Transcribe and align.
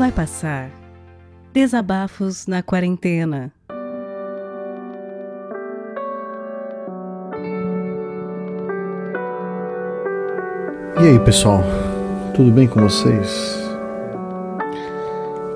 Vai 0.00 0.10
passar. 0.10 0.70
Desabafos 1.52 2.46
na 2.46 2.62
quarentena. 2.62 3.52
E 10.98 11.06
aí, 11.06 11.18
pessoal? 11.18 11.62
Tudo 12.34 12.50
bem 12.50 12.66
com 12.66 12.80
vocês? 12.80 13.62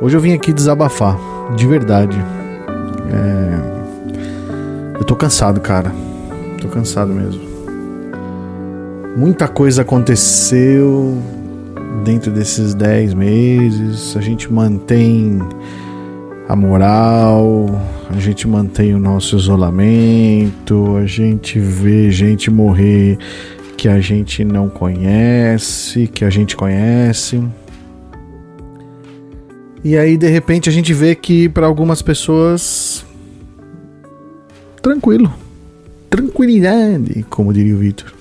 Hoje 0.02 0.14
eu 0.14 0.20
vim 0.20 0.34
aqui 0.34 0.52
desabafar, 0.52 1.16
de 1.56 1.66
verdade. 1.66 2.18
É... 3.10 4.98
Eu 4.98 5.04
tô 5.04 5.16
cansado, 5.16 5.58
cara. 5.58 5.90
Tô 6.60 6.68
cansado 6.68 7.14
mesmo. 7.14 7.40
Muita 9.16 9.48
coisa 9.48 9.80
aconteceu 9.80 11.16
dentro 12.02 12.30
desses 12.30 12.74
10 12.74 13.14
meses. 13.14 14.16
A 14.16 14.20
gente 14.20 14.52
mantém 14.52 15.38
a 16.48 16.56
moral, 16.56 17.66
a 18.10 18.18
gente 18.18 18.46
mantém 18.46 18.94
o 18.94 18.98
nosso 18.98 19.36
isolamento, 19.36 20.96
a 20.96 21.06
gente 21.06 21.58
vê 21.58 22.10
gente 22.10 22.50
morrer 22.50 23.18
que 23.76 23.88
a 23.88 24.00
gente 24.00 24.44
não 24.44 24.68
conhece, 24.68 26.06
que 26.06 26.24
a 26.24 26.30
gente 26.30 26.56
conhece. 26.56 27.42
E 29.82 29.96
aí 29.98 30.16
de 30.16 30.28
repente 30.28 30.68
a 30.68 30.72
gente 30.72 30.94
vê 30.94 31.14
que 31.14 31.48
para 31.48 31.66
algumas 31.66 32.00
pessoas 32.00 33.04
tranquilo, 34.80 35.32
tranquilidade, 36.08 37.24
como 37.28 37.52
diria 37.52 37.74
o 37.74 37.78
Vitor. 37.78 38.13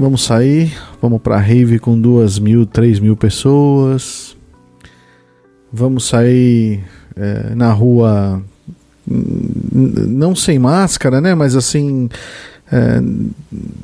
Vamos 0.00 0.22
sair, 0.22 0.78
vamos 1.02 1.20
para 1.20 1.38
rave 1.38 1.80
com 1.80 2.00
duas 2.00 2.38
mil, 2.38 2.64
três 2.64 3.00
mil 3.00 3.16
pessoas. 3.16 4.36
Vamos 5.72 6.06
sair 6.06 6.84
é, 7.16 7.52
na 7.56 7.72
rua 7.72 8.40
não 9.04 10.36
sem 10.36 10.56
máscara, 10.56 11.20
né? 11.20 11.34
Mas 11.34 11.56
assim 11.56 12.08
é, 12.70 13.00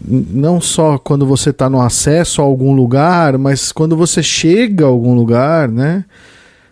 não 0.06 0.60
só 0.60 0.98
quando 0.98 1.26
você 1.26 1.50
está 1.50 1.68
no 1.68 1.80
acesso 1.80 2.40
a 2.40 2.44
algum 2.44 2.72
lugar, 2.72 3.36
mas 3.36 3.72
quando 3.72 3.96
você 3.96 4.22
chega 4.22 4.84
a 4.84 4.88
algum 4.88 5.16
lugar, 5.16 5.68
né? 5.68 6.04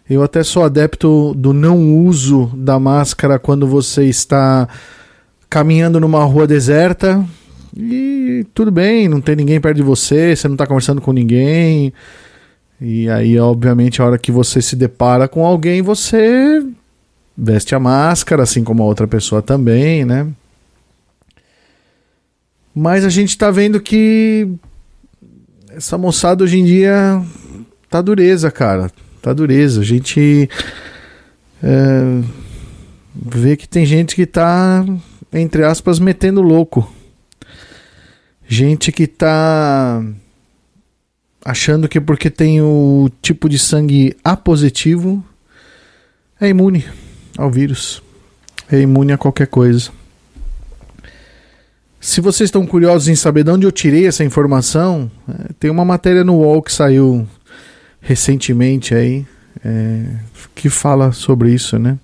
Eu 0.08 0.22
até 0.22 0.44
sou 0.44 0.62
adepto 0.62 1.34
do 1.34 1.52
não 1.52 1.98
uso 2.06 2.48
da 2.54 2.78
máscara 2.78 3.40
quando 3.40 3.66
você 3.66 4.04
está 4.04 4.68
caminhando 5.50 5.98
numa 5.98 6.22
rua 6.22 6.46
deserta 6.46 7.26
e 7.76 8.46
tudo 8.52 8.70
bem, 8.70 9.08
não 9.08 9.20
tem 9.20 9.34
ninguém 9.34 9.60
perto 9.60 9.76
de 9.76 9.82
você, 9.82 10.36
você 10.36 10.46
não 10.46 10.54
está 10.54 10.66
conversando 10.66 11.00
com 11.00 11.12
ninguém. 11.12 11.92
E 12.80 13.08
aí, 13.08 13.38
obviamente, 13.38 14.02
a 14.02 14.06
hora 14.06 14.18
que 14.18 14.32
você 14.32 14.60
se 14.60 14.76
depara 14.76 15.28
com 15.28 15.46
alguém, 15.46 15.82
você 15.82 16.64
veste 17.36 17.74
a 17.74 17.80
máscara, 17.80 18.42
assim 18.42 18.62
como 18.62 18.82
a 18.82 18.86
outra 18.86 19.06
pessoa 19.06 19.40
também, 19.40 20.04
né? 20.04 20.28
Mas 22.74 23.04
a 23.04 23.08
gente 23.08 23.36
tá 23.36 23.50
vendo 23.50 23.80
que 23.80 24.48
essa 25.70 25.96
moçada 25.96 26.44
hoje 26.44 26.58
em 26.58 26.64
dia 26.64 27.22
tá 27.88 28.00
dureza, 28.02 28.50
cara. 28.50 28.90
Tá 29.20 29.32
dureza. 29.32 29.80
A 29.80 29.84
gente 29.84 30.48
é, 31.62 32.20
vê 33.14 33.56
que 33.56 33.68
tem 33.68 33.86
gente 33.86 34.14
que 34.14 34.26
tá, 34.26 34.84
entre 35.32 35.64
aspas, 35.64 35.98
metendo 35.98 36.42
louco. 36.42 36.90
Gente 38.54 38.92
que 38.92 39.06
tá 39.06 40.04
achando 41.42 41.88
que 41.88 41.98
porque 41.98 42.28
tem 42.28 42.60
o 42.60 43.08
tipo 43.22 43.48
de 43.48 43.58
sangue 43.58 44.14
A 44.22 44.36
positivo 44.36 45.24
é 46.38 46.50
imune 46.50 46.84
ao 47.38 47.50
vírus. 47.50 48.02
É 48.70 48.78
imune 48.78 49.10
a 49.10 49.16
qualquer 49.16 49.46
coisa. 49.46 49.90
Se 51.98 52.20
vocês 52.20 52.48
estão 52.48 52.66
curiosos 52.66 53.08
em 53.08 53.14
saber 53.14 53.42
de 53.42 53.50
onde 53.50 53.66
eu 53.66 53.72
tirei 53.72 54.06
essa 54.06 54.22
informação, 54.22 55.10
é, 55.26 55.54
tem 55.58 55.70
uma 55.70 55.82
matéria 55.82 56.22
no 56.22 56.34
UOL 56.34 56.60
que 56.60 56.74
saiu 56.74 57.26
recentemente 58.02 58.94
aí, 58.94 59.24
é, 59.64 60.04
que 60.54 60.68
fala 60.68 61.10
sobre 61.12 61.54
isso, 61.54 61.78
né? 61.78 61.98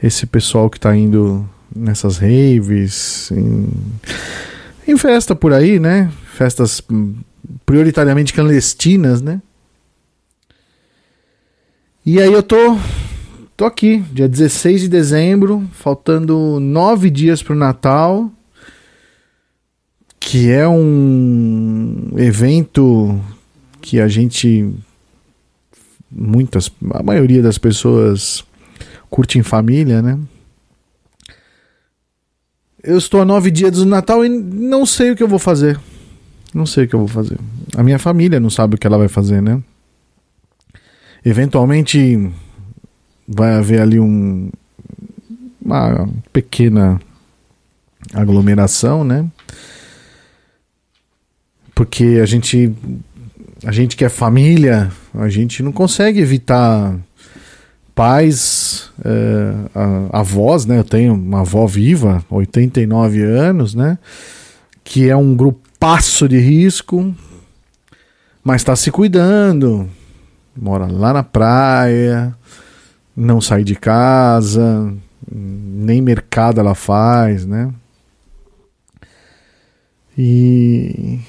Esse 0.00 0.24
pessoal 0.24 0.70
que 0.70 0.78
está 0.78 0.94
indo 0.94 1.44
nessas 1.74 2.18
raves, 2.18 3.32
em, 3.32 3.68
em 4.90 4.96
festa 4.96 5.34
por 5.34 5.52
aí, 5.52 5.78
né? 5.78 6.10
Festas 6.34 6.82
prioritariamente 7.64 8.32
clandestinas, 8.32 9.22
né? 9.22 9.40
E 12.04 12.20
aí 12.20 12.32
eu 12.32 12.42
tô, 12.42 12.78
tô 13.56 13.64
aqui, 13.64 13.98
dia 14.12 14.28
16 14.28 14.82
de 14.82 14.88
dezembro, 14.88 15.68
faltando 15.72 16.58
nove 16.60 17.10
dias 17.10 17.42
para 17.42 17.52
o 17.52 17.58
Natal 17.58 18.30
que 20.20 20.50
é 20.50 20.68
um 20.68 22.10
evento 22.18 23.18
que 23.80 23.98
a 23.98 24.06
gente 24.06 24.70
muitas 26.08 26.70
a 26.92 27.02
maioria 27.02 27.42
das 27.42 27.56
pessoas 27.56 28.44
curte 29.08 29.38
em 29.38 29.42
família, 29.42 30.02
né? 30.02 30.18
Eu 32.82 32.98
estou 32.98 33.20
a 33.20 33.24
nove 33.24 33.50
dias 33.50 33.72
do 33.72 33.86
Natal 33.86 34.24
e 34.24 34.28
não 34.28 34.86
sei 34.86 35.10
o 35.10 35.16
que 35.16 35.22
eu 35.22 35.28
vou 35.28 35.38
fazer. 35.38 35.78
Não 36.54 36.66
sei 36.66 36.84
o 36.84 36.88
que 36.88 36.94
eu 36.94 37.00
vou 37.00 37.08
fazer. 37.08 37.38
A 37.76 37.82
minha 37.82 37.98
família 37.98 38.40
não 38.40 38.50
sabe 38.50 38.74
o 38.74 38.78
que 38.78 38.86
ela 38.86 38.98
vai 38.98 39.08
fazer, 39.08 39.40
né? 39.40 39.62
Eventualmente 41.24 42.30
vai 43.28 43.54
haver 43.54 43.80
ali 43.80 44.00
um, 44.00 44.50
uma 45.64 46.08
pequena 46.32 47.00
aglomeração, 48.14 49.04
né? 49.04 49.28
porque 51.80 52.20
a 52.22 52.26
gente 52.26 52.70
a 53.64 53.72
gente 53.72 53.96
que 53.96 54.04
é 54.04 54.10
família, 54.10 54.92
a 55.14 55.30
gente 55.30 55.62
não 55.62 55.72
consegue 55.72 56.20
evitar 56.20 56.94
pais, 58.00 58.90
é, 59.04 59.52
avós, 60.10 60.64
né? 60.64 60.78
Eu 60.78 60.84
tenho 60.84 61.12
uma 61.12 61.40
avó 61.40 61.66
viva, 61.66 62.24
89 62.30 63.22
anos, 63.22 63.74
né? 63.74 63.98
Que 64.82 65.10
é 65.10 65.14
um 65.14 65.36
grupaço 65.36 66.26
de 66.26 66.38
risco, 66.38 67.14
mas 68.42 68.62
está 68.62 68.74
se 68.74 68.90
cuidando, 68.90 69.86
mora 70.56 70.86
lá 70.86 71.12
na 71.12 71.22
praia, 71.22 72.34
não 73.14 73.38
sai 73.38 73.64
de 73.64 73.74
casa, 73.74 74.94
nem 75.30 76.00
mercado 76.00 76.58
ela 76.58 76.74
faz, 76.74 77.44
né? 77.44 77.70
E 80.16 81.20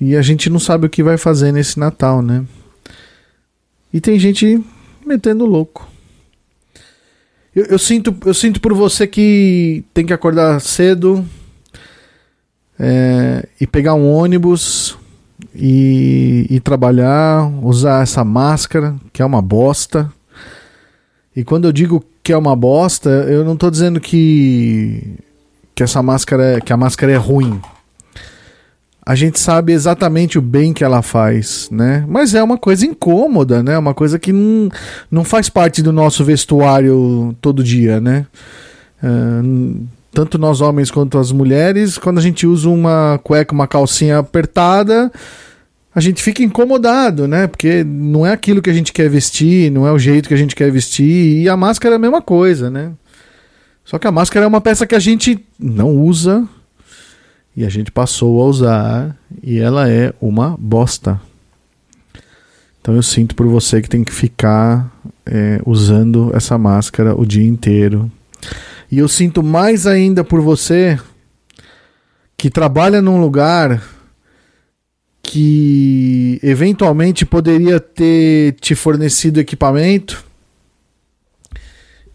e 0.00 0.16
a 0.16 0.22
gente 0.22 0.48
não 0.48 0.58
sabe 0.58 0.86
o 0.86 0.90
que 0.90 1.02
vai 1.02 1.18
fazer 1.18 1.52
nesse 1.52 1.78
Natal, 1.78 2.22
né? 2.22 2.46
E 3.92 4.00
tem 4.00 4.18
gente 4.18 4.64
metendo 5.04 5.44
louco. 5.44 5.97
Eu, 7.54 7.64
eu, 7.64 7.78
sinto, 7.78 8.14
eu 8.24 8.34
sinto 8.34 8.60
por 8.60 8.74
você 8.74 9.06
que 9.06 9.84
tem 9.92 10.04
que 10.04 10.12
acordar 10.12 10.60
cedo 10.60 11.24
é, 12.78 13.46
e 13.60 13.66
pegar 13.66 13.94
um 13.94 14.10
ônibus 14.10 14.96
e, 15.54 16.46
e 16.50 16.60
trabalhar, 16.60 17.50
usar 17.62 18.02
essa 18.02 18.24
máscara, 18.24 18.94
que 19.12 19.22
é 19.22 19.24
uma 19.24 19.42
bosta. 19.42 20.12
E 21.34 21.42
quando 21.42 21.66
eu 21.66 21.72
digo 21.72 22.04
que 22.22 22.32
é 22.32 22.36
uma 22.36 22.54
bosta, 22.54 23.08
eu 23.08 23.44
não 23.44 23.54
estou 23.54 23.70
dizendo 23.70 24.00
que, 24.00 25.16
que 25.74 25.82
essa 25.82 26.02
máscara 26.02 26.56
é, 26.56 26.60
que 26.60 26.72
a 26.72 26.76
máscara 26.76 27.12
é 27.12 27.16
ruim 27.16 27.60
a 29.08 29.14
gente 29.14 29.40
sabe 29.40 29.72
exatamente 29.72 30.38
o 30.38 30.42
bem 30.42 30.74
que 30.74 30.84
ela 30.84 31.00
faz, 31.00 31.66
né? 31.72 32.04
Mas 32.06 32.34
é 32.34 32.42
uma 32.42 32.58
coisa 32.58 32.84
incômoda, 32.84 33.62
né? 33.62 33.78
Uma 33.78 33.94
coisa 33.94 34.18
que 34.18 34.34
não, 34.34 34.68
não 35.10 35.24
faz 35.24 35.48
parte 35.48 35.80
do 35.80 35.90
nosso 35.90 36.22
vestuário 36.22 37.34
todo 37.40 37.64
dia, 37.64 38.02
né? 38.02 38.26
Uh, 39.02 39.86
tanto 40.12 40.36
nós 40.36 40.60
homens 40.60 40.90
quanto 40.90 41.16
as 41.16 41.32
mulheres, 41.32 41.96
quando 41.96 42.18
a 42.18 42.20
gente 42.20 42.46
usa 42.46 42.68
uma 42.68 43.18
cueca, 43.24 43.54
uma 43.54 43.66
calcinha 43.66 44.18
apertada, 44.18 45.10
a 45.94 46.00
gente 46.00 46.22
fica 46.22 46.42
incomodado, 46.42 47.26
né? 47.26 47.46
Porque 47.46 47.82
não 47.82 48.26
é 48.26 48.32
aquilo 48.32 48.60
que 48.60 48.68
a 48.68 48.74
gente 48.74 48.92
quer 48.92 49.08
vestir, 49.08 49.70
não 49.70 49.86
é 49.86 49.92
o 49.92 49.98
jeito 49.98 50.28
que 50.28 50.34
a 50.34 50.38
gente 50.38 50.54
quer 50.54 50.70
vestir, 50.70 51.44
e 51.44 51.48
a 51.48 51.56
máscara 51.56 51.94
é 51.94 51.96
a 51.96 51.98
mesma 51.98 52.20
coisa, 52.20 52.68
né? 52.68 52.92
Só 53.86 53.98
que 53.98 54.06
a 54.06 54.12
máscara 54.12 54.44
é 54.44 54.48
uma 54.48 54.60
peça 54.60 54.86
que 54.86 54.94
a 54.94 54.98
gente 54.98 55.42
não 55.58 55.96
usa, 55.96 56.46
e 57.58 57.64
a 57.64 57.68
gente 57.68 57.90
passou 57.90 58.40
a 58.40 58.44
usar 58.44 59.18
e 59.42 59.58
ela 59.58 59.90
é 59.90 60.14
uma 60.20 60.56
bosta. 60.56 61.20
Então 62.80 62.94
eu 62.94 63.02
sinto 63.02 63.34
por 63.34 63.48
você 63.48 63.82
que 63.82 63.88
tem 63.88 64.04
que 64.04 64.12
ficar 64.12 64.88
é, 65.26 65.60
usando 65.66 66.30
essa 66.36 66.56
máscara 66.56 67.20
o 67.20 67.26
dia 67.26 67.44
inteiro. 67.44 68.08
E 68.88 68.98
eu 68.98 69.08
sinto 69.08 69.42
mais 69.42 69.88
ainda 69.88 70.22
por 70.22 70.40
você 70.40 71.00
que 72.36 72.48
trabalha 72.48 73.02
num 73.02 73.20
lugar 73.20 73.82
que 75.20 76.38
eventualmente 76.40 77.26
poderia 77.26 77.80
ter 77.80 78.52
te 78.60 78.76
fornecido 78.76 79.40
equipamento 79.40 80.24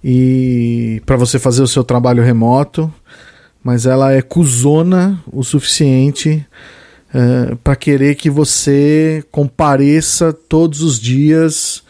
e 0.01 1.01
para 1.06 1.18
você 1.18 1.38
fazer 1.38 1.62
o 1.63 1.68
seu 1.68 1.84
trabalho 1.84 2.24
remoto, 2.24 2.89
mas 3.63 3.86
ela 3.86 4.12
é 4.12 4.21
cuzona 4.21 5.19
o 5.31 5.44
suficiente 5.44 6.45
eh, 7.15 7.56
para 7.63 7.75
querer 7.75 8.15
que 8.15 8.27
você 8.27 9.24
compareça 9.31 10.33
todos 10.33 10.81
os 10.81 11.00
dias 11.00 11.83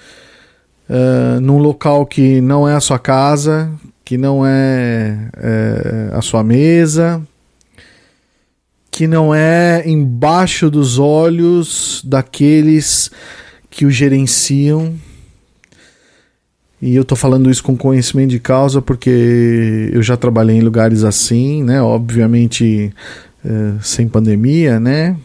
uh, 0.89 1.39
num 1.39 1.59
local 1.59 2.05
que 2.05 2.41
não 2.41 2.67
é 2.67 2.75
a 2.75 2.81
sua 2.81 2.99
casa, 2.99 3.71
que 4.03 4.17
não 4.17 4.45
é 4.45 5.29
uh, 5.37 6.17
a 6.17 6.21
sua 6.21 6.43
mesa, 6.43 7.21
que 8.91 9.07
não 9.07 9.33
é 9.33 9.83
embaixo 9.85 10.69
dos 10.69 10.99
olhos 10.99 12.01
daqueles 12.05 13.09
que 13.69 13.85
o 13.85 13.89
gerenciam. 13.89 14.93
E 16.85 16.97
eu 16.97 17.05
tô 17.05 17.15
falando 17.15 17.49
isso 17.49 17.63
com 17.63 17.77
conhecimento 17.77 18.31
de 18.31 18.41
causa 18.41 18.81
porque 18.81 19.89
eu 19.93 20.03
já 20.03 20.17
trabalhei 20.17 20.57
em 20.57 20.61
lugares 20.61 21.05
assim, 21.05 21.63
né? 21.63 21.81
Obviamente 21.81 22.91
é, 23.45 23.71
sem 23.81 24.05
pandemia, 24.05 24.81
né? 24.81 25.15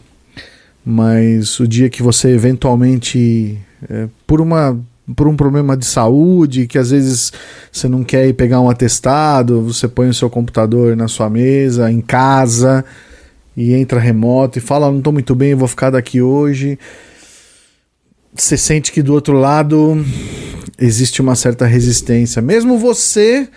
Mas 0.85 1.59
o 1.59 1.67
dia 1.67 1.89
que 1.89 2.01
você 2.01 2.29
eventualmente, 2.29 3.57
é, 3.89 4.07
por 4.25 4.39
uma 4.39 4.79
por 5.13 5.27
um 5.27 5.35
problema 5.35 5.75
de 5.75 5.85
saúde, 5.85 6.65
que 6.65 6.77
às 6.77 6.91
vezes 6.91 7.33
você 7.69 7.89
não 7.89 8.05
quer 8.05 8.25
ir 8.25 8.33
pegar 8.33 8.61
um 8.61 8.69
atestado, 8.69 9.61
você 9.61 9.85
põe 9.85 10.07
o 10.07 10.13
seu 10.13 10.29
computador 10.29 10.95
na 10.95 11.09
sua 11.09 11.29
mesa, 11.29 11.91
em 11.91 11.99
casa, 11.99 12.85
e 13.57 13.73
entra 13.73 13.99
remoto 13.99 14.59
e 14.59 14.61
fala: 14.61 14.89
Não 14.89 14.99
estou 14.99 15.11
muito 15.11 15.35
bem, 15.35 15.55
vou 15.55 15.67
ficar 15.67 15.89
daqui 15.89 16.21
hoje. 16.21 16.79
Você 18.33 18.55
sente 18.55 18.93
que 18.93 19.01
do 19.01 19.13
outro 19.13 19.33
lado 19.33 20.05
existe 20.79 21.21
uma 21.21 21.35
certa 21.35 21.65
resistência, 21.65 22.41
mesmo 22.41 22.77
você 22.77 23.47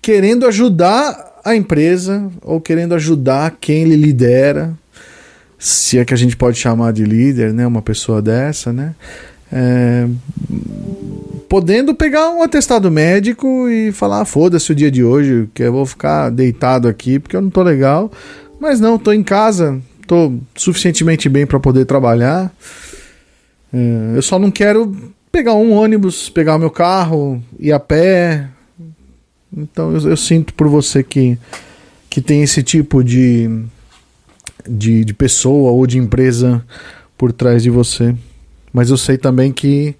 querendo 0.00 0.46
ajudar 0.46 1.40
a 1.44 1.54
empresa 1.54 2.30
ou 2.42 2.60
querendo 2.60 2.94
ajudar 2.94 3.56
quem 3.60 3.82
ele 3.82 3.96
lidera, 3.96 4.74
se 5.58 5.98
é 5.98 6.04
que 6.04 6.12
a 6.12 6.16
gente 6.16 6.36
pode 6.36 6.58
chamar 6.58 6.92
de 6.92 7.04
líder, 7.04 7.52
né, 7.52 7.66
uma 7.66 7.82
pessoa 7.82 8.20
dessa, 8.20 8.72
né, 8.72 8.94
é, 9.50 10.06
podendo 11.48 11.94
pegar 11.94 12.30
um 12.30 12.42
atestado 12.42 12.90
médico 12.90 13.68
e 13.68 13.92
falar, 13.92 14.20
ah, 14.20 14.24
foda-se 14.24 14.70
o 14.70 14.74
dia 14.74 14.90
de 14.90 15.02
hoje, 15.02 15.48
que 15.54 15.62
eu 15.62 15.72
vou 15.72 15.86
ficar 15.86 16.30
deitado 16.30 16.88
aqui 16.88 17.18
porque 17.18 17.36
eu 17.36 17.40
não 17.40 17.50
tô 17.50 17.62
legal, 17.62 18.10
mas 18.60 18.80
não, 18.80 18.98
tô 18.98 19.12
em 19.12 19.22
casa, 19.22 19.80
tô 20.06 20.34
suficientemente 20.54 21.28
bem 21.28 21.46
para 21.46 21.60
poder 21.60 21.84
trabalhar. 21.84 22.52
É, 23.72 24.16
eu 24.16 24.22
só 24.22 24.38
não 24.38 24.50
quero 24.50 25.14
pegar 25.36 25.52
um 25.52 25.70
ônibus, 25.72 26.30
pegar 26.30 26.56
o 26.56 26.58
meu 26.58 26.70
carro, 26.70 27.42
ir 27.60 27.70
a 27.70 27.78
pé. 27.78 28.48
Então 29.54 29.92
eu, 29.92 30.08
eu 30.08 30.16
sinto 30.16 30.54
por 30.54 30.66
você 30.66 31.02
que, 31.02 31.38
que 32.08 32.22
tem 32.22 32.42
esse 32.42 32.62
tipo 32.62 33.04
de, 33.04 33.46
de, 34.66 35.04
de 35.04 35.12
pessoa 35.12 35.72
ou 35.72 35.86
de 35.86 35.98
empresa 35.98 36.64
por 37.18 37.32
trás 37.32 37.62
de 37.62 37.68
você. 37.68 38.16
Mas 38.72 38.88
eu 38.88 38.96
sei 38.96 39.18
também 39.18 39.52
que 39.52 39.94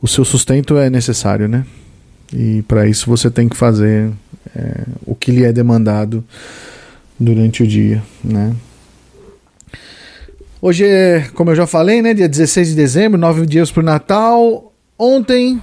o 0.00 0.06
seu 0.06 0.24
sustento 0.24 0.76
é 0.78 0.88
necessário, 0.88 1.48
né? 1.48 1.66
E 2.32 2.62
para 2.68 2.86
isso 2.86 3.10
você 3.10 3.28
tem 3.28 3.48
que 3.48 3.56
fazer 3.56 4.12
é, 4.54 4.84
o 5.04 5.16
que 5.16 5.32
lhe 5.32 5.44
é 5.44 5.52
demandado 5.52 6.22
durante 7.18 7.64
o 7.64 7.66
dia, 7.66 8.00
né? 8.22 8.54
Hoje 10.60 10.86
é, 10.86 11.28
como 11.34 11.50
eu 11.50 11.54
já 11.54 11.66
falei, 11.66 12.00
né, 12.00 12.14
dia 12.14 12.26
16 12.26 12.70
de 12.70 12.74
dezembro, 12.74 13.20
nove 13.20 13.44
dias 13.44 13.70
para 13.70 13.82
o 13.82 13.84
Natal. 13.84 14.72
Ontem, 14.98 15.62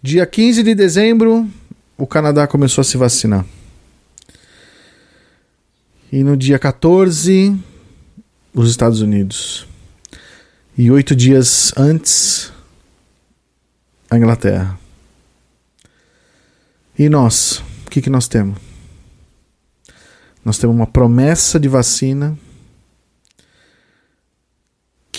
dia 0.00 0.24
15 0.24 0.62
de 0.62 0.72
dezembro, 0.72 1.48
o 1.98 2.06
Canadá 2.06 2.46
começou 2.46 2.82
a 2.82 2.84
se 2.84 2.96
vacinar. 2.96 3.44
E 6.12 6.22
no 6.22 6.36
dia 6.36 6.60
14, 6.60 7.58
os 8.54 8.70
Estados 8.70 9.00
Unidos. 9.00 9.66
E 10.78 10.92
oito 10.92 11.16
dias 11.16 11.72
antes, 11.76 12.52
a 14.08 14.16
Inglaterra. 14.16 14.78
E 16.96 17.08
nós, 17.08 17.64
o 17.84 17.90
que, 17.90 18.00
que 18.00 18.08
nós 18.10 18.28
temos? 18.28 18.58
Nós 20.44 20.56
temos 20.56 20.76
uma 20.76 20.86
promessa 20.86 21.58
de 21.58 21.68
vacina 21.68 22.38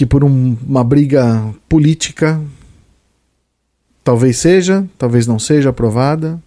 que, 0.02 0.06
por 0.08 0.24
um, 0.24 0.58
uma 0.68 0.84
briga 0.84 1.54
política, 1.70 2.42
talvez 4.04 4.38
seja, 4.38 4.84
talvez 4.98 5.28
não 5.28 5.38
seja 5.38 5.70
aprovada. 5.70 6.42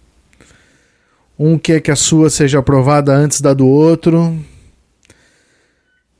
Um 1.39 1.57
quer 1.57 1.79
que 1.79 1.89
a 1.89 1.95
sua 1.95 2.29
seja 2.29 2.59
aprovada 2.59 3.13
antes 3.13 3.39
da 3.39 3.53
do 3.53 3.65
outro. 3.65 4.37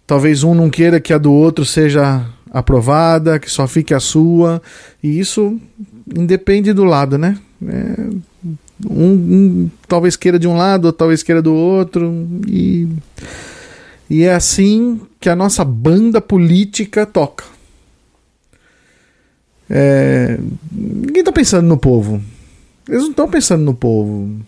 Talvez 0.08 0.44
um 0.44 0.56
não 0.56 0.70
queira 0.70 1.02
que 1.02 1.12
a 1.12 1.18
do 1.18 1.34
outro 1.34 1.66
seja 1.66 2.26
aprovada, 2.50 3.38
que 3.38 3.52
só 3.52 3.68
fique 3.68 3.94
a 3.94 4.00
sua. 4.00 4.62
E 5.04 5.20
isso 5.20 5.60
independe 6.16 6.72
do 6.72 6.86
lado, 6.86 7.18
né? 7.18 7.38
É, 7.68 8.10
um, 8.90 9.12
um, 9.12 9.72
talvez 9.90 10.16
queira 10.16 10.40
de 10.40 10.48
um 10.48 10.56
lado, 10.56 10.94
talvez 10.94 11.22
queira 11.22 11.42
do 11.42 11.54
outro. 11.54 12.14
E, 12.48 12.88
e 14.10 14.24
é 14.24 14.34
assim 14.34 15.02
que 15.20 15.30
a 15.30 15.36
nossa 15.36 15.64
banda 15.64 16.22
política 16.22 17.06
toca. 17.06 17.46
É, 19.70 20.38
ninguém 20.72 21.22
está 21.22 21.32
pensando 21.32 21.68
no 21.68 21.78
povo. 21.78 22.22
Eles 22.88 23.02
não 23.02 23.12
estão 23.12 23.30
pensando 23.30 23.64
no 23.64 23.74
povo. 23.74 24.40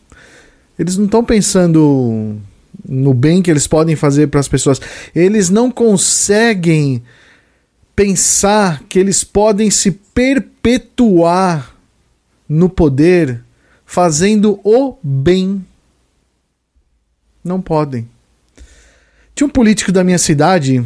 Eles 0.77 0.97
não 0.97 1.05
estão 1.05 1.23
pensando 1.23 2.37
no 2.87 3.13
bem 3.13 3.41
que 3.41 3.49
eles 3.49 3.65
podem 3.65 3.95
fazer 3.95 4.27
para 4.27 4.39
as 4.39 4.47
pessoas. 4.47 4.79
Eles 5.15 5.49
não 5.49 5.71
conseguem 5.71 7.01
pensar 7.95 8.83
que 8.83 8.99
eles 8.99 9.23
podem 9.23 9.71
se 9.71 9.91
perpetuar 9.91 11.75
no 12.47 12.69
poder 12.69 13.43
fazendo 13.85 14.59
o 14.63 14.97
bem. 15.01 15.65
Não 17.43 17.59
podem. 17.59 18.07
Tinha 19.37 19.45
um 19.45 19.51
político 19.51 19.91
da 19.91 20.03
minha 20.03 20.17
cidade 20.17 20.83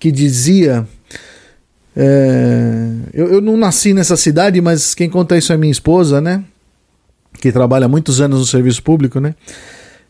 que 0.00 0.10
dizia. 0.10 0.84
É, 1.96 2.90
eu, 3.14 3.34
eu 3.34 3.40
não 3.40 3.56
nasci 3.56 3.94
nessa 3.94 4.16
cidade, 4.16 4.60
mas 4.60 4.92
quem 4.92 5.08
conta 5.08 5.38
isso 5.38 5.52
é 5.52 5.56
minha 5.56 5.70
esposa, 5.70 6.20
né? 6.20 6.42
Que 7.40 7.52
trabalha 7.52 7.86
muitos 7.86 8.20
anos 8.20 8.40
no 8.40 8.44
serviço 8.44 8.82
público, 8.82 9.20
né? 9.20 9.36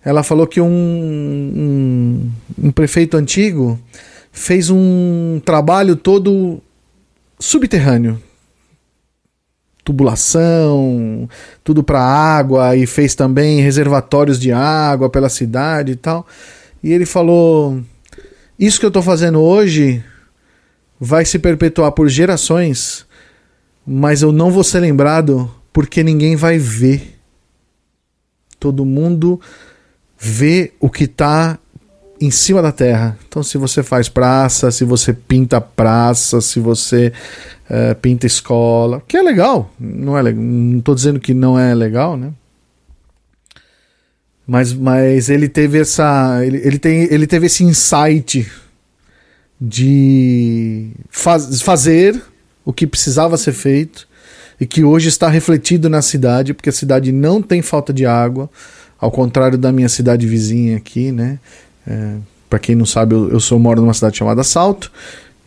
Ela 0.02 0.22
falou 0.22 0.46
que 0.46 0.58
um, 0.58 0.70
um, 0.70 2.30
um 2.62 2.70
prefeito 2.70 3.14
antigo 3.14 3.78
fez 4.32 4.70
um 4.70 5.38
trabalho 5.44 5.96
todo 5.96 6.62
subterrâneo 7.38 8.18
tubulação, 9.84 11.28
tudo 11.64 11.82
para 11.82 11.98
água 11.98 12.76
e 12.76 12.86
fez 12.86 13.14
também 13.14 13.60
reservatórios 13.60 14.38
de 14.38 14.52
água 14.52 15.08
pela 15.08 15.30
cidade 15.30 15.92
e 15.92 15.96
tal. 15.96 16.26
E 16.82 16.92
ele 16.92 17.06
falou: 17.06 17.80
Isso 18.58 18.78
que 18.78 18.86
eu 18.86 18.88
estou 18.88 19.02
fazendo 19.02 19.40
hoje 19.40 20.02
vai 21.00 21.24
se 21.24 21.38
perpetuar 21.38 21.92
por 21.92 22.08
gerações, 22.08 23.06
mas 23.86 24.22
eu 24.22 24.32
não 24.32 24.50
vou 24.50 24.64
ser 24.64 24.80
lembrado 24.80 25.50
porque 25.72 26.02
ninguém 26.02 26.36
vai 26.36 26.58
ver. 26.58 27.18
Todo 28.58 28.84
mundo 28.84 29.40
vê 30.18 30.72
o 30.80 30.90
que 30.90 31.04
está 31.04 31.58
em 32.20 32.30
cima 32.30 32.60
da 32.60 32.72
terra. 32.72 33.16
Então, 33.28 33.42
se 33.42 33.56
você 33.56 33.82
faz 33.82 34.08
praça, 34.08 34.70
se 34.70 34.84
você 34.84 35.12
pinta 35.12 35.60
praça, 35.60 36.40
se 36.40 36.58
você 36.58 37.12
uh, 37.70 37.94
pinta 37.96 38.26
escola, 38.26 39.02
que 39.06 39.16
é 39.16 39.22
legal, 39.22 39.70
não 39.78 40.18
é 40.18 40.32
não 40.32 40.78
estou 40.78 40.94
dizendo 40.94 41.20
que 41.20 41.32
não 41.32 41.58
é 41.58 41.74
legal, 41.74 42.16
né? 42.16 42.32
Mas, 44.48 44.72
mas 44.72 45.28
ele 45.28 45.46
teve 45.46 45.78
essa, 45.78 46.40
ele, 46.42 46.56
ele, 46.64 46.78
tem, 46.78 47.02
ele 47.12 47.26
teve 47.26 47.44
esse 47.44 47.62
insight 47.62 48.50
de 49.60 50.88
faz, 51.10 51.60
fazer 51.60 52.22
o 52.64 52.72
que 52.72 52.86
precisava 52.86 53.36
ser 53.36 53.52
feito 53.52 54.08
e 54.58 54.66
que 54.66 54.82
hoje 54.82 55.10
está 55.10 55.28
refletido 55.28 55.90
na 55.90 56.00
cidade, 56.00 56.54
porque 56.54 56.70
a 56.70 56.72
cidade 56.72 57.12
não 57.12 57.42
tem 57.42 57.60
falta 57.60 57.92
de 57.92 58.06
água, 58.06 58.48
ao 58.98 59.10
contrário 59.10 59.58
da 59.58 59.70
minha 59.70 59.88
cidade 59.88 60.26
vizinha 60.26 60.78
aqui, 60.78 61.12
né? 61.12 61.38
É, 61.86 62.14
para 62.48 62.58
quem 62.58 62.74
não 62.74 62.86
sabe, 62.86 63.14
eu, 63.14 63.28
eu 63.28 63.40
sou 63.40 63.58
moro 63.58 63.82
numa 63.82 63.92
cidade 63.92 64.16
chamada 64.16 64.42
Salto 64.42 64.90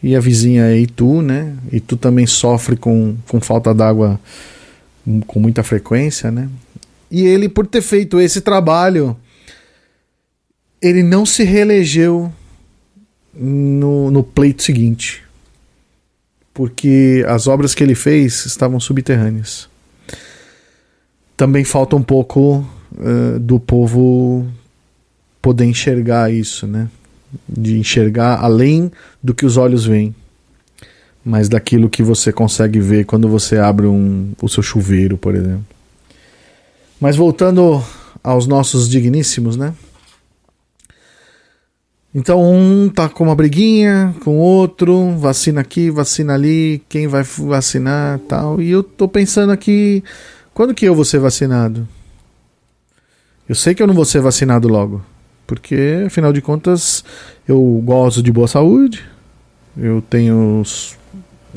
e 0.03 0.15
a 0.15 0.19
vizinha 0.19 0.65
é 0.65 0.77
Itu, 0.77 1.23
né? 1.23 1.55
Itu 1.71 1.97
também 1.97 2.27
sofre 2.27 2.75
com, 2.75 3.15
com 3.27 3.41
falta 3.41 3.73
d'água 3.73 4.19
com 5.25 5.39
muita 5.39 5.63
frequência, 5.63 6.29
né? 6.29 6.47
E 7.11 7.25
ele, 7.25 7.49
por 7.49 7.67
ter 7.67 7.81
feito 7.81 8.21
esse 8.21 8.39
trabalho, 8.39 9.17
ele 10.81 11.03
não 11.03 11.25
se 11.25 11.43
reelegeu 11.43 12.31
no, 13.33 14.09
no 14.09 14.23
pleito 14.23 14.63
seguinte. 14.63 15.21
Porque 16.53 17.25
as 17.27 17.47
obras 17.47 17.75
que 17.75 17.83
ele 17.83 17.95
fez 17.95 18.45
estavam 18.45 18.79
subterrâneas. 18.79 19.69
Também 21.35 21.65
falta 21.65 21.97
um 21.97 22.03
pouco 22.03 22.65
uh, 22.93 23.39
do 23.39 23.59
povo 23.59 24.47
poder 25.41 25.65
enxergar 25.65 26.31
isso, 26.31 26.65
né? 26.65 26.89
De 27.47 27.77
enxergar 27.77 28.39
além 28.41 28.91
do 29.21 29.33
que 29.33 29.45
os 29.45 29.57
olhos 29.57 29.85
veem, 29.85 30.15
mas 31.25 31.49
daquilo 31.49 31.89
que 31.89 32.03
você 32.03 32.31
consegue 32.31 32.79
ver 32.79 33.05
quando 33.05 33.27
você 33.27 33.57
abre 33.57 33.87
um, 33.87 34.33
o 34.41 34.47
seu 34.47 34.61
chuveiro, 34.61 35.17
por 35.17 35.35
exemplo. 35.35 35.65
Mas 37.01 37.15
voltando 37.15 37.83
aos 38.23 38.45
nossos 38.45 38.87
digníssimos, 38.87 39.57
né? 39.57 39.73
Então 42.13 42.39
um 42.43 42.89
tá 42.89 43.09
com 43.09 43.23
uma 43.23 43.35
briguinha 43.35 44.13
com 44.23 44.37
outro, 44.37 45.17
vacina 45.17 45.61
aqui, 45.61 45.89
vacina 45.89 46.35
ali, 46.35 46.83
quem 46.87 47.07
vai 47.07 47.23
vacinar, 47.23 48.19
tal. 48.27 48.61
E 48.61 48.69
eu 48.69 48.83
tô 48.83 49.07
pensando 49.07 49.51
aqui, 49.51 50.03
quando 50.53 50.75
que 50.75 50.85
eu 50.85 50.93
vou 50.93 51.03
ser 51.03 51.19
vacinado? 51.19 51.87
Eu 53.49 53.55
sei 53.55 53.73
que 53.73 53.81
eu 53.81 53.87
não 53.87 53.95
vou 53.95 54.05
ser 54.05 54.21
vacinado 54.21 54.67
logo, 54.67 55.03
porque 55.47 56.03
afinal 56.05 56.31
de 56.31 56.41
contas 56.41 57.03
eu 57.47 57.81
gosto 57.83 58.21
de 58.21 58.31
boa 58.31 58.47
saúde. 58.47 59.03
Eu 59.75 60.03
tenho 60.07 60.61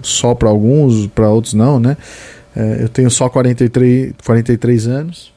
só 0.03 0.35
para 0.35 0.49
alguns, 0.49 1.07
para 1.09 1.29
outros 1.29 1.53
não, 1.53 1.79
né? 1.79 1.99
É, 2.57 2.85
eu 2.85 2.89
tenho 2.89 3.11
só 3.11 3.29
43, 3.29 4.15
43 4.25 4.87
anos. 4.87 5.34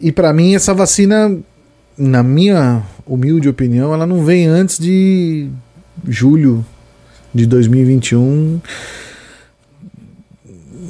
E 0.00 0.12
para 0.12 0.32
mim 0.32 0.54
essa 0.54 0.74
vacina 0.74 1.36
na 1.96 2.22
minha 2.22 2.82
humilde 3.06 3.48
opinião, 3.48 3.94
ela 3.94 4.06
não 4.06 4.24
vem 4.24 4.46
antes 4.46 4.78
de 4.78 5.48
julho 6.06 6.64
de 7.34 7.46
2021. 7.46 8.60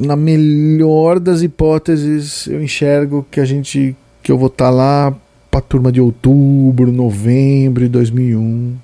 Na 0.01 0.17
melhor 0.17 1.21
das 1.21 1.43
hipóteses, 1.43 2.47
eu 2.49 2.63
enxergo 2.63 3.27
que 3.31 3.41
a 3.41 3.45
gente 3.45 3.97
que 4.23 4.33
eu 4.33 4.37
vou 4.37 4.49
estar 4.49 4.67
tá 4.67 4.71
lá 4.71 5.15
para 5.51 5.61
a 5.61 5.63
turma 5.63 5.93
de 5.93 6.01
outubro, 6.01 6.91
novembro 6.91 7.85
de 7.85 7.89
2001. 7.89 8.75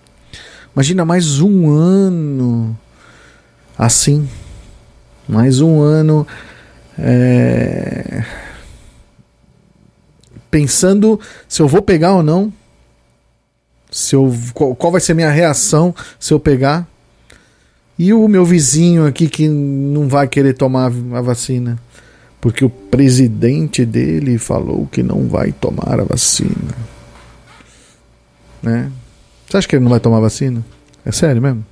Imagina 0.75 1.05
mais 1.05 1.41
um 1.41 1.69
ano 1.71 2.79
assim, 3.77 4.29
mais 5.29 5.61
um 5.61 5.81
ano 5.81 6.27
é 6.97 8.25
pensando 10.53 11.19
se 11.49 11.63
eu 11.63 11.67
vou 11.67 11.81
pegar 11.81 12.13
ou 12.13 12.23
não. 12.23 12.53
Se 13.91 14.15
eu, 14.15 14.33
qual, 14.53 14.77
qual 14.77 14.93
vai 14.93 15.01
ser 15.01 15.15
minha 15.15 15.31
reação 15.31 15.95
se 16.21 16.33
eu 16.33 16.39
pegar. 16.39 16.87
E 17.99 18.13
o 18.13 18.29
meu 18.29 18.45
vizinho 18.45 19.07
aqui 19.07 19.29
que 19.29 19.49
não 19.49 20.09
vai 20.09 20.29
querer 20.29 20.53
tomar 20.53 20.93
a 21.15 21.21
vacina. 21.21 21.79
Porque 22.41 22.65
o 22.65 22.71
presidente 22.71 23.85
dele 23.85 24.37
falou 24.37 24.87
que 24.87 25.03
não 25.03 25.27
vai 25.27 25.53
tomar 25.53 25.99
a 25.99 26.05
vacina. 26.05 26.75
Né? 28.63 28.93
Você 29.49 29.57
acha 29.57 29.69
que 29.69 29.77
ele 29.77 29.85
não 29.85 29.91
vai 29.91 30.01
tomar 30.01 30.19
a 30.19 30.23
vacina? 30.23 30.65
É 31.05 31.13
sério 31.13 31.41
mesmo? 31.41 31.65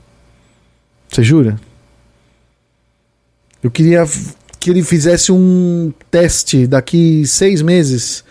Você 1.09 1.23
jura? 1.23 1.61
Eu 3.63 3.71
queria 3.71 4.05
que 4.59 4.71
ele 4.71 4.83
fizesse 4.83 5.33
um 5.33 5.93
teste 6.11 6.67
daqui 6.67 7.27
seis 7.27 7.63
meses 7.63 8.25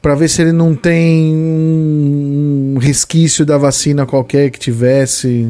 para 0.00 0.14
ver 0.14 0.28
se 0.28 0.42
ele 0.42 0.52
não 0.52 0.74
tem 0.74 1.34
um 1.34 2.78
resquício 2.80 3.44
da 3.44 3.58
vacina 3.58 4.06
qualquer 4.06 4.50
que 4.50 4.58
tivesse. 4.58 5.48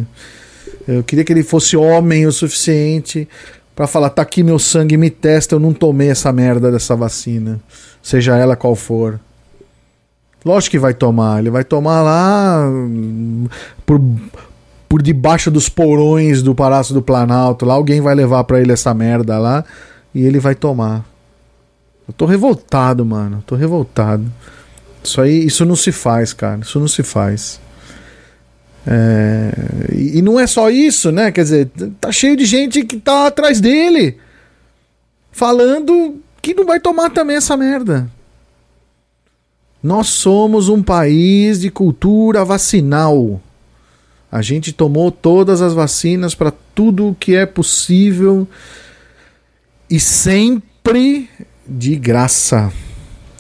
Eu 0.87 1.05
queria 1.05 1.25
que 1.25 1.33
ele 1.33 1.43
fosse 1.43 1.77
homem 1.77 2.27
o 2.27 2.33
suficiente 2.33 3.29
para 3.75 3.87
falar: 3.87 4.11
tá 4.11 4.23
aqui 4.23 4.43
meu 4.43 4.59
sangue, 4.59 4.97
me 4.97 5.11
testa, 5.11 5.55
eu 5.55 5.61
não 5.61 5.73
tomei 5.73 6.11
essa 6.11 6.33
merda 6.33 6.71
dessa 6.71 6.97
vacina, 6.97 7.61
seja 8.03 8.37
ela 8.37 8.57
qual 8.57 8.75
for. 8.75 9.21
Lógico 10.45 10.73
que 10.73 10.79
vai 10.79 10.95
tomar, 10.95 11.39
ele 11.39 11.51
vai 11.51 11.65
tomar 11.65 12.03
lá 12.03 12.67
por, 13.85 14.01
por 14.89 15.03
debaixo 15.03 15.51
dos 15.51 15.69
porões 15.69 16.43
do 16.43 16.55
Palácio 16.55 16.95
do 16.95 17.03
Planalto, 17.03 17.67
lá 17.67 17.75
alguém 17.75 18.01
vai 18.01 18.15
levar 18.15 18.45
para 18.45 18.61
ele 18.61 18.73
essa 18.73 18.93
merda 18.95 19.39
lá 19.39 19.65
e 20.15 20.25
ele 20.25 20.41
vai 20.41 20.55
tomar. 20.55 21.10
Eu 22.11 22.13
tô 22.13 22.27
revoltado, 22.27 23.07
mano. 23.07 23.41
tô 23.47 23.55
revoltado. 23.55 24.31
Isso 25.03 25.21
aí, 25.21 25.47
isso 25.47 25.65
não 25.65 25.77
se 25.77 25.93
faz, 25.93 26.33
cara. 26.33 26.61
Isso 26.61 26.81
não 26.81 26.89
se 26.89 27.05
faz. 27.05 27.61
É... 28.85 29.53
E, 29.95 30.19
e 30.19 30.23
não 30.23 30.39
é 30.39 30.45
só 30.45 30.69
isso, 30.69 31.13
né? 31.13 31.31
Quer 31.31 31.45
dizer, 31.45 31.71
tá 32.01 32.11
cheio 32.11 32.37
de 32.37 32.45
gente 32.45 32.85
que 32.85 32.97
tá 32.97 33.29
atrás 33.29 33.61
dele 33.61 34.19
falando 35.31 36.21
que 36.43 36.53
não 36.53 36.67
vai 36.67 36.81
tomar 36.81 37.11
também 37.11 37.37
essa 37.37 37.57
merda. 37.57 38.11
Nós 39.81 40.09
somos 40.09 40.69
um 40.69 40.83
país 40.83 41.61
de 41.61 41.71
cultura 41.71 42.45
vacinal. 42.45 43.41
A 44.33 44.43
gente 44.43 44.73
tomou 44.73 45.13
todas 45.13 45.63
as 45.63 45.73
vacinas 45.73 46.35
para 46.35 46.53
tudo 46.75 47.11
o 47.11 47.15
que 47.15 47.37
é 47.37 47.47
possível 47.47 48.49
e 49.89 50.01
sempre 50.01 51.29
de 51.71 51.95
graça. 51.97 52.73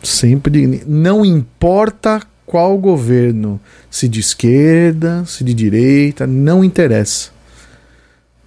Sempre. 0.02 0.84
Não 0.86 1.24
importa 1.24 2.22
qual 2.46 2.78
governo, 2.78 3.60
se 3.90 4.08
de 4.08 4.20
esquerda, 4.20 5.24
se 5.26 5.44
de 5.44 5.52
direita, 5.52 6.26
não 6.26 6.64
interessa. 6.64 7.30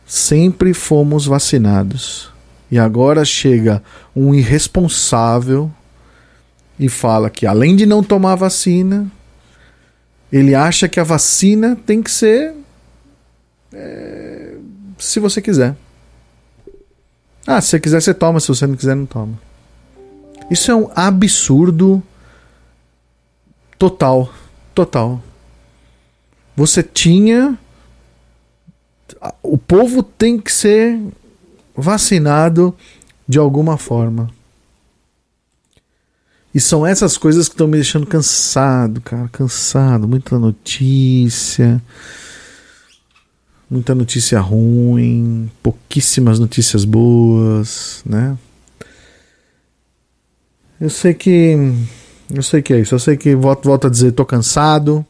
Sempre 0.06 0.74
fomos 0.74 1.26
vacinados. 1.26 2.32
E 2.72 2.80
agora 2.80 3.24
chega 3.24 3.84
um 4.16 4.34
irresponsável 4.34 5.72
e 6.80 6.90
fala 6.90 7.30
que 7.30 7.46
além 7.46 7.76
de 7.76 7.86
não 7.86 8.02
tomar 8.02 8.36
vacina, 8.36 9.06
ele 10.32 10.56
acha 10.56 10.88
que 10.90 11.00
a 11.00 11.04
vacina 11.04 11.78
tem 11.86 12.02
que 12.02 12.10
ser 12.10 12.56
é, 13.72 14.56
se 14.98 15.20
você 15.20 15.42
quiser. 15.42 15.76
Ah, 17.46 17.62
se 17.62 17.70
você 17.70 17.80
quiser, 17.80 18.02
você 18.02 18.14
toma, 18.14 18.40
se 18.40 18.48
você 18.48 18.66
não 18.66 18.76
quiser, 18.76 18.96
não 18.96 19.06
toma. 19.06 19.40
Isso 20.54 20.70
é 20.70 20.76
um 20.76 20.88
absurdo 20.96 22.04
total. 23.76 24.32
Total. 24.76 25.20
Você 26.56 26.84
tinha. 26.84 27.58
O 29.42 29.58
povo 29.58 30.04
tem 30.04 30.38
que 30.38 30.52
ser 30.52 31.02
vacinado 31.76 32.76
de 33.28 33.40
alguma 33.40 33.80
forma. 33.80 34.30
E 36.54 36.60
são 36.60 36.86
essas 36.86 37.18
coisas 37.18 37.48
que 37.48 37.56
estão 37.56 37.66
me 37.66 37.78
deixando 37.78 38.06
cansado, 38.06 39.02
cara. 39.02 39.28
Cansado. 39.30 40.08
Muita 40.08 40.38
notícia. 40.38 41.82
Muita 43.68 43.96
notícia 43.96 44.40
ruim. 44.40 45.50
Pouquíssimas 45.64 46.38
notícias 46.38 46.86
boas, 46.86 48.04
né? 48.06 48.38
Eu 50.84 50.90
sei 50.90 51.14
que. 51.14 51.56
Eu 52.30 52.44
sei 52.44 52.62
que 52.62 52.74
é 52.74 52.82
isso. 52.82 52.94
Eu 52.94 53.00
sei 53.00 53.16
que 53.16 53.34
volto, 53.34 53.64
volto 53.64 53.88
a 53.88 53.90
dizer, 53.90 54.12
tô 54.12 54.26
cansado. 54.26 55.06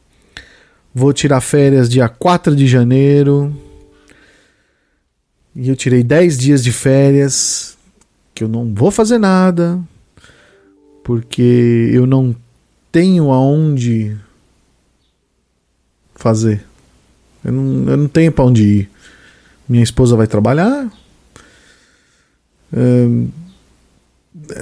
Vou 0.94 1.12
tirar 1.12 1.42
férias 1.42 1.90
dia 1.90 2.08
4 2.08 2.56
de 2.56 2.68
janeiro. 2.68 3.52
E 5.56 5.68
eu 5.68 5.76
tirei 5.76 6.04
10 6.04 6.38
dias 6.38 6.64
de 6.64 6.72
férias. 6.72 7.76
Que 8.36 8.44
eu 8.44 8.48
não 8.48 8.72
vou 8.72 8.92
fazer 8.92 9.18
nada. 9.18 9.82
Porque 11.04 11.90
eu 11.92 12.06
não 12.06 12.36
tenho 12.92 13.32
aonde 13.32 14.16
fazer. 16.14 16.64
Eu 17.44 17.52
não, 17.52 17.90
eu 17.90 17.98
não 17.98 18.08
tenho 18.08 18.32
para 18.32 18.46
onde 18.46 18.64
ir. 18.64 18.90
Minha 19.68 19.84
esposa 19.84 20.16
vai 20.16 20.28
trabalhar 20.28 20.88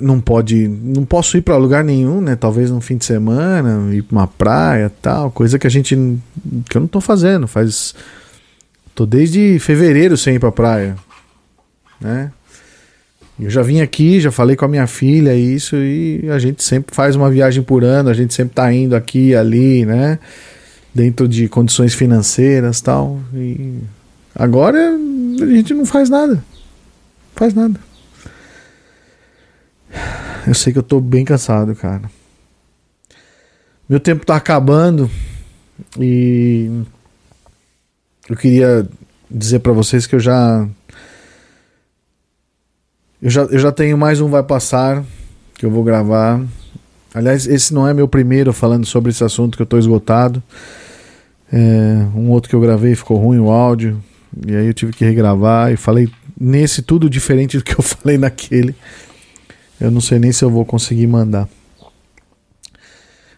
não 0.02 0.20
pode, 0.20 0.68
não 0.68 1.06
posso 1.06 1.38
ir 1.38 1.42
para 1.42 1.56
lugar 1.56 1.84
nenhum, 1.84 2.20
né? 2.20 2.36
Talvez 2.36 2.70
no 2.70 2.82
fim 2.82 2.98
de 2.98 3.06
semana, 3.06 3.94
ir 3.94 4.02
para 4.02 4.18
uma 4.18 4.28
praia, 4.28 4.92
tal, 5.02 5.32
coisa 5.32 5.58
que 5.58 5.66
a 5.66 5.70
gente 5.70 5.96
que 6.70 6.78
eu 6.78 6.82
não 6.82 6.88
tô 6.88 7.00
fazendo, 7.00 7.48
faz 7.48 7.96
tô 8.94 9.06
desde 9.06 9.58
fevereiro 9.60 10.18
sem 10.18 10.36
ir 10.36 10.40
para 10.40 10.52
praia, 10.52 10.96
né? 12.00 12.32
Eu 13.40 13.50
já 13.50 13.64
vim 13.64 13.82
aqui, 13.82 14.20
já 14.20 14.32
falei 14.32 14.56
com 14.56 14.66
a 14.66 14.68
minha 14.68 14.86
filha 14.86 15.34
isso 15.34 15.76
e 15.76 16.30
a 16.30 16.38
gente 16.38 16.64
sempre 16.64 16.94
faz 16.94 17.16
uma 17.16 17.30
viagem 17.30 17.64
por 17.64 17.84
ano, 17.84 18.10
a 18.10 18.14
gente 18.14 18.34
sempre 18.34 18.54
tá 18.54 18.72
indo 18.72 18.96
aqui 18.96 19.30
e 19.30 19.36
ali, 19.36 19.86
né? 19.86 20.20
Dentro 20.94 21.28
de 21.28 21.48
condições 21.48 21.94
financeiras, 21.94 22.82
tal. 22.82 23.20
E 23.34 23.80
agora 24.36 24.78
a 25.42 25.46
gente 25.46 25.74
não 25.74 25.86
faz 25.86 26.10
nada. 26.10 26.44
Faz 27.36 27.54
nada. 27.54 27.80
Eu 30.48 30.54
sei 30.54 30.74
que 30.74 30.80
eu 30.80 30.84
tô 30.84 31.00
bem 31.00 31.24
cansado, 31.24 31.76
cara. 31.76 32.10
Meu 33.88 34.00
tempo 34.00 34.26
tá 34.26 34.36
acabando 34.36 35.10
e 36.00 36.84
eu 38.30 38.36
queria 38.36 38.88
dizer 39.30 39.60
para 39.60 39.74
vocês 39.74 40.08
que 40.08 40.16
eu 40.16 40.20
já 40.20 40.68
eu 43.22 43.30
já, 43.30 43.42
eu 43.44 43.60
já 43.60 43.72
tenho 43.72 43.98
mais 43.98 44.20
um 44.20 44.30
Vai 44.30 44.44
Passar 44.44 45.04
que 45.56 45.66
eu 45.66 45.70
vou 45.70 45.84
gravar. 45.84 46.42
Aliás, 47.14 47.46
esse 47.46 47.72
não 47.72 47.88
é 47.88 47.94
meu 47.94 48.08
primeiro 48.08 48.52
falando 48.52 48.86
sobre 48.86 49.12
esse 49.12 49.24
assunto 49.24 49.56
que 49.56 49.62
eu 49.62 49.66
tô 49.68 49.78
esgotado. 49.78 50.42
É, 51.54 52.08
um 52.16 52.30
outro 52.30 52.50
que 52.50 52.56
eu 52.56 52.62
gravei 52.62 52.96
ficou 52.96 53.18
ruim 53.18 53.38
o 53.38 53.52
áudio. 53.52 54.02
E 54.48 54.56
aí 54.56 54.66
eu 54.66 54.74
tive 54.74 54.92
que 54.92 55.06
regravar 55.06 55.72
e 55.72 55.78
falei 55.78 56.10
nesse 56.40 56.82
tudo 56.82 57.08
diferente 57.08 57.58
do 57.58 57.64
que 57.64 57.74
eu 57.74 57.82
falei 57.84 58.18
naquele. 58.18 58.76
Eu 59.82 59.90
não 59.90 60.00
sei 60.00 60.20
nem 60.20 60.32
se 60.32 60.46
eu 60.46 60.50
vou 60.52 60.64
conseguir 60.64 61.08
mandar. 61.08 61.50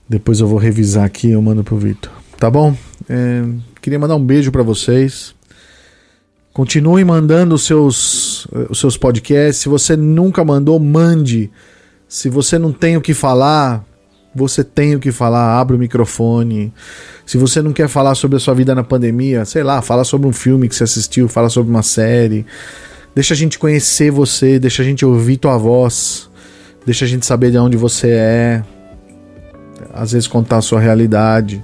Depois 0.08 0.42
eu 0.42 0.48
vou 0.48 0.60
revisar 0.60 1.06
aqui 1.06 1.30
e 1.30 1.32
eu 1.32 1.42
mando 1.42 1.64
pro 1.64 1.78
Vitor. 1.78 2.12
Tá 2.38 2.52
bom? 2.52 2.76
É, 3.10 3.44
queria 3.82 3.98
mandar 3.98 4.18
um 4.18 4.24
beijo 4.24 4.52
para 4.52 4.62
vocês. 4.62 5.34
Continue 6.52 7.06
mandando 7.06 7.56
os 7.56 7.66
seus, 7.66 8.46
os 8.70 8.78
seus 8.78 8.98
podcasts. 8.98 9.64
Se 9.64 9.70
você 9.70 9.96
nunca 9.96 10.44
mandou, 10.44 10.78
mande. 10.80 11.50
Se 12.10 12.28
você 12.28 12.60
não 12.60 12.74
tem 12.74 12.98
o 12.98 13.02
que 13.02 13.14
falar, 13.14 13.84
você 14.36 14.66
tem 14.66 14.96
o 14.96 15.00
que 15.00 15.14
falar. 15.14 15.58
Abre 15.58 15.78
o 15.78 15.80
microfone. 15.80 16.74
Se 17.26 17.38
você 17.38 17.62
não 17.62 17.72
quer 17.72 17.88
falar 17.88 18.16
sobre 18.16 18.36
a 18.36 18.40
sua 18.40 18.54
vida 18.54 18.76
na 18.76 18.84
pandemia, 18.84 19.46
sei 19.46 19.64
lá, 19.64 19.82
fala 19.82 20.04
sobre 20.04 20.28
um 20.28 20.34
filme 20.34 20.68
que 20.68 20.76
você 20.76 20.84
assistiu, 20.84 21.30
fala 21.30 21.50
sobre 21.50 21.72
uma 21.72 21.82
série. 21.82 22.46
Deixa 23.16 23.34
a 23.34 23.38
gente 23.38 23.58
conhecer 23.58 24.12
você, 24.12 24.60
deixa 24.60 24.82
a 24.82 24.86
gente 24.86 25.06
ouvir 25.06 25.38
tua 25.38 25.58
voz, 25.58 26.30
deixa 26.86 27.06
a 27.06 27.08
gente 27.08 27.26
saber 27.26 27.52
de 27.52 27.58
onde 27.58 27.78
você 27.78 28.10
é. 28.12 28.64
Às 29.94 30.12
vezes 30.12 30.28
contar 30.28 30.58
a 30.58 30.62
sua 30.62 30.80
realidade. 30.80 31.64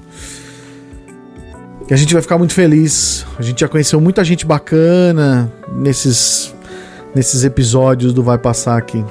E 1.89 1.93
a 1.93 1.97
gente 1.97 2.13
vai 2.13 2.21
ficar 2.21 2.37
muito 2.37 2.53
feliz. 2.53 3.25
A 3.37 3.41
gente 3.41 3.61
já 3.61 3.67
conheceu 3.67 3.99
muita 3.99 4.23
gente 4.23 4.45
bacana 4.45 5.51
nesses, 5.73 6.53
nesses 7.15 7.43
episódios 7.43 8.13
do 8.13 8.21
Vai 8.21 8.37
Passar 8.37 8.77
aqui. 8.77 9.03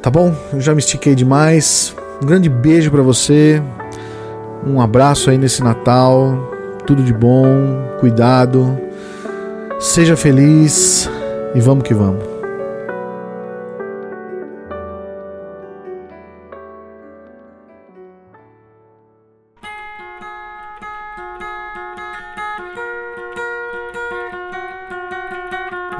Tá 0.00 0.10
bom? 0.10 0.34
Eu 0.52 0.60
já 0.60 0.72
me 0.72 0.78
estiquei 0.78 1.14
demais. 1.14 1.94
Um 2.22 2.26
grande 2.26 2.48
beijo 2.48 2.90
para 2.90 3.02
você. 3.02 3.60
Um 4.64 4.80
abraço 4.80 5.30
aí 5.30 5.38
nesse 5.38 5.62
Natal. 5.62 6.52
Tudo 6.86 7.02
de 7.02 7.12
bom. 7.12 7.96
Cuidado. 7.98 8.78
Seja 9.80 10.16
feliz 10.16 11.10
e 11.56 11.60
vamos 11.60 11.82
que 11.82 11.92
vamos. 11.92 12.31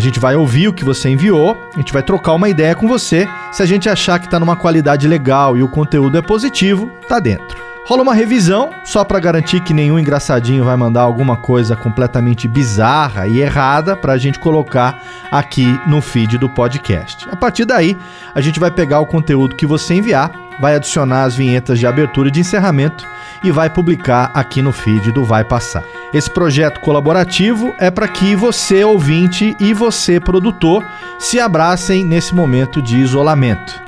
A 0.00 0.02
gente 0.02 0.18
vai 0.18 0.34
ouvir 0.34 0.66
o 0.66 0.72
que 0.72 0.82
você 0.82 1.10
enviou, 1.10 1.54
a 1.74 1.78
gente 1.78 1.92
vai 1.92 2.02
trocar 2.02 2.32
uma 2.32 2.48
ideia 2.48 2.74
com 2.74 2.88
você. 2.88 3.28
Se 3.52 3.62
a 3.62 3.66
gente 3.66 3.86
achar 3.86 4.18
que 4.18 4.24
está 4.24 4.40
numa 4.40 4.56
qualidade 4.56 5.06
legal 5.06 5.58
e 5.58 5.62
o 5.62 5.68
conteúdo 5.68 6.16
é 6.16 6.22
positivo, 6.22 6.90
tá 7.06 7.20
dentro. 7.20 7.69
Rola 7.90 8.04
uma 8.04 8.14
revisão, 8.14 8.70
só 8.84 9.02
para 9.02 9.18
garantir 9.18 9.58
que 9.64 9.74
nenhum 9.74 9.98
engraçadinho 9.98 10.62
vai 10.62 10.76
mandar 10.76 11.00
alguma 11.00 11.36
coisa 11.36 11.74
completamente 11.74 12.46
bizarra 12.46 13.26
e 13.26 13.40
errada 13.40 13.96
para 13.96 14.12
a 14.12 14.16
gente 14.16 14.38
colocar 14.38 15.02
aqui 15.28 15.66
no 15.88 16.00
feed 16.00 16.38
do 16.38 16.48
podcast. 16.48 17.28
A 17.32 17.34
partir 17.34 17.64
daí, 17.64 17.98
a 18.32 18.40
gente 18.40 18.60
vai 18.60 18.70
pegar 18.70 19.00
o 19.00 19.06
conteúdo 19.06 19.56
que 19.56 19.66
você 19.66 19.94
enviar, 19.94 20.30
vai 20.60 20.76
adicionar 20.76 21.24
as 21.24 21.34
vinhetas 21.34 21.80
de 21.80 21.86
abertura 21.88 22.28
e 22.28 22.30
de 22.30 22.38
encerramento 22.38 23.04
e 23.42 23.50
vai 23.50 23.68
publicar 23.68 24.30
aqui 24.34 24.62
no 24.62 24.70
feed 24.70 25.10
do 25.10 25.24
Vai 25.24 25.42
Passar. 25.42 25.82
Esse 26.14 26.30
projeto 26.30 26.78
colaborativo 26.78 27.74
é 27.76 27.90
para 27.90 28.06
que 28.06 28.36
você, 28.36 28.84
ouvinte, 28.84 29.56
e 29.58 29.74
você, 29.74 30.20
produtor, 30.20 30.86
se 31.18 31.40
abracem 31.40 32.04
nesse 32.04 32.36
momento 32.36 32.80
de 32.80 32.98
isolamento. 32.98 33.82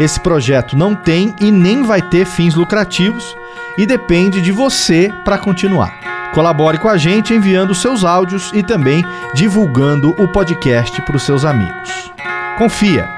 Esse 0.00 0.18
projeto 0.18 0.76
não 0.76 0.92
tem 0.96 1.32
e 1.40 1.52
nem 1.52 1.84
vai 1.84 2.02
ter 2.02 2.26
fins 2.26 2.56
lucrativos 2.56 3.36
e 3.76 3.86
depende 3.86 4.40
de 4.40 4.52
você 4.52 5.10
para 5.24 5.38
continuar. 5.38 6.30
Colabore 6.32 6.78
com 6.78 6.88
a 6.88 6.96
gente 6.96 7.32
enviando 7.32 7.74
seus 7.74 8.04
áudios 8.04 8.50
e 8.52 8.62
também 8.62 9.04
divulgando 9.34 10.10
o 10.18 10.26
podcast 10.26 11.00
para 11.02 11.16
os 11.16 11.22
seus 11.22 11.44
amigos. 11.44 12.12
Confia, 12.58 13.08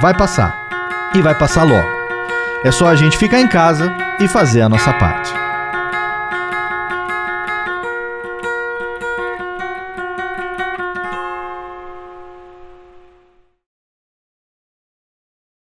vai 0.00 0.16
passar 0.16 0.54
e 1.14 1.20
vai 1.20 1.34
passar 1.34 1.62
logo. 1.62 1.88
É 2.64 2.70
só 2.70 2.88
a 2.88 2.96
gente 2.96 3.18
ficar 3.18 3.40
em 3.40 3.48
casa 3.48 3.94
e 4.18 4.26
fazer 4.26 4.62
a 4.62 4.68
nossa 4.68 4.92
parte. 4.94 5.43